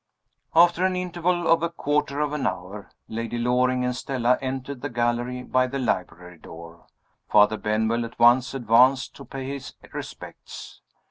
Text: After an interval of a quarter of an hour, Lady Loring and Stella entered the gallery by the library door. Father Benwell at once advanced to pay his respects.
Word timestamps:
After 0.55 0.83
an 0.83 0.95
interval 0.95 1.47
of 1.47 1.61
a 1.61 1.69
quarter 1.69 2.21
of 2.21 2.33
an 2.33 2.47
hour, 2.47 2.89
Lady 3.07 3.37
Loring 3.37 3.85
and 3.85 3.95
Stella 3.95 4.39
entered 4.41 4.81
the 4.81 4.89
gallery 4.89 5.43
by 5.43 5.67
the 5.67 5.77
library 5.77 6.39
door. 6.39 6.87
Father 7.29 7.55
Benwell 7.55 8.03
at 8.03 8.17
once 8.17 8.55
advanced 8.55 9.15
to 9.17 9.25
pay 9.25 9.47
his 9.47 9.75
respects. 9.93 10.81